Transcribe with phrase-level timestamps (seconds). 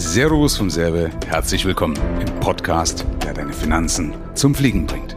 [0.00, 5.16] Servus vom Serbe, herzlich willkommen im Podcast, der deine Finanzen zum Fliegen bringt.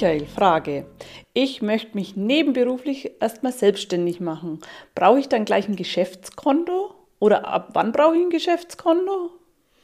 [0.00, 0.86] Michael, Frage.
[1.34, 4.60] Ich möchte mich nebenberuflich erstmal selbstständig machen.
[4.94, 6.94] Brauche ich dann gleich ein Geschäftskonto?
[7.18, 9.28] Oder ab wann brauche ich ein Geschäftskonto?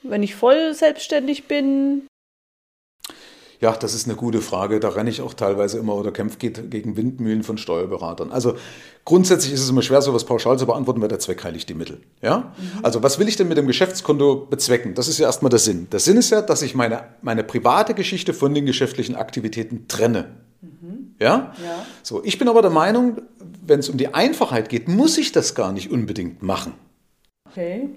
[0.03, 2.07] Wenn ich voll selbstständig bin?
[3.61, 4.81] Ja, das ist eine gute Frage.
[4.81, 8.33] Da renne ich auch teilweise immer oder kämpfe gegen Windmühlen von Steuerberatern.
[8.33, 8.55] Also
[9.05, 12.01] grundsätzlich ist es immer schwer, sowas pauschal zu beantworten, weil der Zweck heiligt die Mittel.
[12.23, 12.55] Ja?
[12.57, 12.85] Mhm.
[12.85, 14.95] Also was will ich denn mit dem Geschäftskonto bezwecken?
[14.95, 15.89] Das ist ja erstmal der Sinn.
[15.91, 20.31] Der Sinn ist ja, dass ich meine, meine private Geschichte von den geschäftlichen Aktivitäten trenne.
[20.63, 21.17] Mhm.
[21.19, 21.55] Ja?
[21.63, 21.87] ja?
[22.03, 23.21] So, ich bin aber der Meinung,
[23.67, 26.73] wenn es um die Einfachheit geht, muss ich das gar nicht unbedingt machen.
[27.51, 27.91] Okay.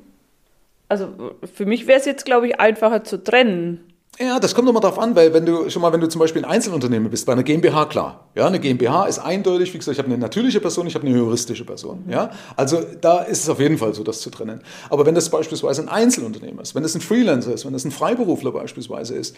[0.89, 1.07] Also
[1.53, 3.92] für mich wäre es jetzt, glaube ich, einfacher zu trennen.
[4.19, 6.45] Ja, das kommt immer darauf an, weil wenn du schon mal, wenn du zum Beispiel
[6.45, 8.29] ein Einzelunternehmen bist, bei einer GmbH klar.
[8.35, 11.17] Ja, eine GmbH ist eindeutig, wie gesagt, ich habe eine natürliche Person, ich habe eine
[11.17, 12.05] juristische Person.
[12.07, 14.61] Ja, also da ist es auf jeden Fall so, das zu trennen.
[14.91, 17.91] Aber wenn das beispielsweise ein Einzelunternehmen ist, wenn es ein Freelancer ist, wenn es ein
[17.91, 19.35] Freiberufler beispielsweise ist,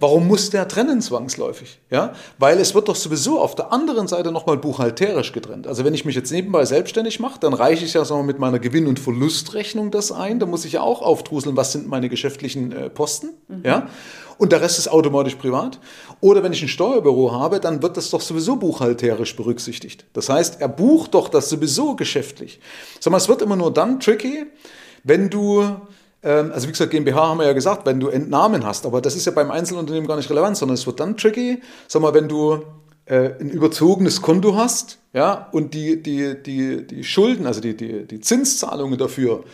[0.00, 1.80] Warum muss der trennen zwangsläufig?
[1.90, 2.12] Ja?
[2.38, 5.66] Weil es wird doch sowieso auf der anderen Seite nochmal buchhalterisch getrennt.
[5.66, 8.60] Also wenn ich mich jetzt nebenbei selbstständig mache, dann reiche ich ja wir, mit meiner
[8.60, 10.38] Gewinn- und Verlustrechnung das ein.
[10.38, 13.30] Da muss ich ja auch aufdruseln, was sind meine geschäftlichen äh, Posten.
[13.48, 13.62] Mhm.
[13.64, 13.88] Ja?
[14.38, 15.80] Und der Rest ist automatisch privat.
[16.20, 20.04] Oder wenn ich ein Steuerbüro habe, dann wird das doch sowieso buchhalterisch berücksichtigt.
[20.12, 22.60] Das heißt, er bucht doch das sowieso geschäftlich.
[23.00, 24.46] Sag mal, es wird immer nur dann tricky,
[25.02, 25.64] wenn du
[26.26, 29.26] also wie gesagt, GmbH haben wir ja gesagt, wenn du Entnahmen hast, aber das ist
[29.26, 32.62] ja beim Einzelunternehmen gar nicht relevant, sondern es wird dann tricky, sag mal, wenn du
[33.04, 38.06] äh, ein überzogenes Konto hast, ja, und die, die, die, die Schulden, also die, die,
[38.06, 39.44] die Zinszahlungen dafür,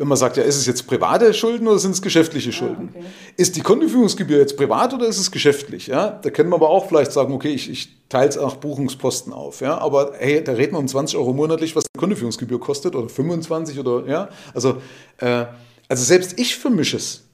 [0.00, 2.88] wenn man sagt, ja, ist es jetzt private Schulden oder sind es geschäftliche ah, Schulden?
[2.94, 3.06] Ah, okay.
[3.36, 5.88] Ist die Kontoführungsgebühr jetzt privat oder ist es geschäftlich?
[5.88, 9.30] Ja, da können wir aber auch vielleicht sagen, okay, ich, ich teile es nach Buchungsposten
[9.32, 9.60] auf.
[9.60, 13.10] Ja, aber hey, da reden wir um 20 Euro monatlich, was die Kontoführungsgebühr kostet oder
[13.10, 14.78] 25 oder ja, also
[15.18, 15.44] äh,
[15.90, 17.24] also selbst ich vermische es.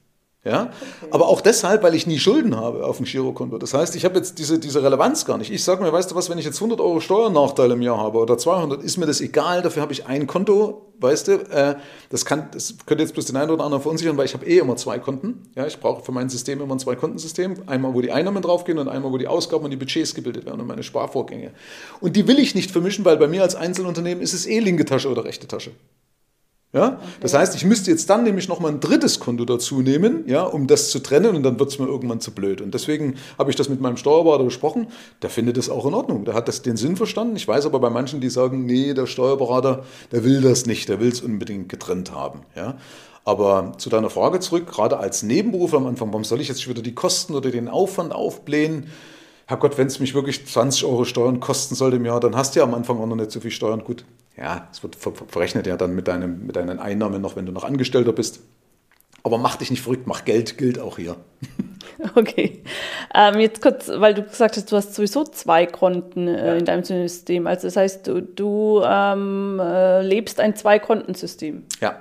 [0.46, 0.62] Ja?
[0.62, 1.10] Okay.
[1.10, 3.58] Aber auch deshalb, weil ich nie Schulden habe auf dem Girokonto.
[3.58, 5.52] Das heißt, ich habe jetzt diese, diese Relevanz gar nicht.
[5.52, 8.18] Ich sage mir, weißt du was, wenn ich jetzt 100 Euro Steuernachteil im Jahr habe
[8.18, 9.60] oder 200, ist mir das egal.
[9.62, 11.32] Dafür habe ich ein Konto, weißt du.
[11.50, 11.74] Äh,
[12.10, 14.58] das, kann, das könnte jetzt bloß den einen oder anderen verunsichern, weil ich habe eh
[14.58, 15.50] immer zwei Konten.
[15.56, 17.64] Ja, ich brauche für mein System immer ein Zwei-Kontensystem.
[17.66, 20.60] Einmal, wo die Einnahmen draufgehen und einmal, wo die Ausgaben und die Budgets gebildet werden
[20.60, 21.50] und meine Sparvorgänge.
[22.00, 24.84] Und die will ich nicht vermischen, weil bei mir als Einzelunternehmen ist es eh linke
[24.84, 25.72] Tasche oder rechte Tasche.
[26.76, 26.88] Ja?
[26.88, 26.96] Okay.
[27.20, 30.66] Das heißt, ich müsste jetzt dann nämlich nochmal ein drittes Konto dazu nehmen, ja, um
[30.66, 32.60] das zu trennen und dann wird es mir irgendwann zu blöd.
[32.60, 34.88] Und deswegen habe ich das mit meinem Steuerberater besprochen.
[35.22, 36.26] Der findet das auch in Ordnung.
[36.26, 37.34] Der hat das den Sinn verstanden.
[37.34, 41.00] Ich weiß aber bei manchen, die sagen, nee, der Steuerberater, der will das nicht, der
[41.00, 42.42] will es unbedingt getrennt haben.
[42.54, 42.76] Ja?
[43.24, 46.82] Aber zu deiner Frage zurück, gerade als Nebenberufler am Anfang, warum soll ich jetzt wieder
[46.82, 48.88] die Kosten oder den Aufwand aufblähen?
[49.46, 52.60] Herrgott, wenn es mich wirklich 20 Euro Steuern kosten sollte im Jahr, dann hast du
[52.60, 53.82] ja am Anfang auch noch nicht so viel Steuern.
[53.82, 54.04] Gut,
[54.36, 57.64] ja, es wird verrechnet ja dann mit, deinem, mit deinen Einnahmen noch, wenn du noch
[57.64, 58.40] Angestellter bist.
[59.22, 61.16] Aber mach dich nicht verrückt, mach Geld, gilt auch hier.
[62.14, 62.62] Okay.
[63.14, 66.54] Ähm, jetzt kurz, weil du gesagt hast, du hast sowieso zwei Konten äh, ja.
[66.54, 67.46] in deinem System.
[67.46, 71.64] Also das heißt, du, du ähm, äh, lebst ein Zwei-Konten-System.
[71.80, 71.96] Ja.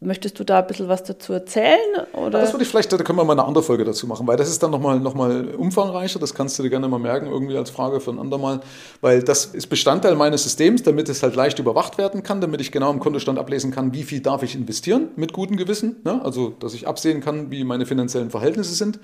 [0.00, 1.78] Möchtest du da ein bisschen was dazu erzählen?
[2.12, 2.40] Oder?
[2.40, 4.48] Das würde ich vielleicht, da können wir mal eine andere Folge dazu machen, weil das
[4.48, 6.20] ist dann nochmal noch mal umfangreicher.
[6.20, 8.60] Das kannst du dir gerne mal merken, irgendwie als Frage für ein andermal.
[9.00, 12.70] Weil das ist Bestandteil meines Systems, damit es halt leicht überwacht werden kann, damit ich
[12.70, 15.96] genau im Kontostand ablesen kann, wie viel darf ich investieren mit gutem Gewissen.
[16.04, 16.24] Ne?
[16.24, 19.00] Also, dass ich absehen kann, wie meine finanziellen Verhältnisse sind.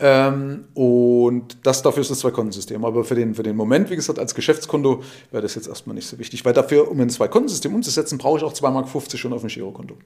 [0.00, 2.84] Ähm, und das dafür ist das Zwei-Kontensystem.
[2.84, 6.06] Aber für den, für den Moment, wie gesagt, als Geschäftskonto wäre das jetzt erstmal nicht
[6.06, 9.40] so wichtig, weil dafür, um ein Zwei-Kontensystem umzusetzen, brauche ich auch 2,50 Mark schon auf
[9.40, 9.96] dem Girokonto.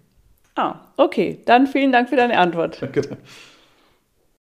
[0.57, 1.41] Ah, okay.
[1.47, 2.81] Dann vielen Dank für deine Antwort.
[2.81, 3.03] Danke.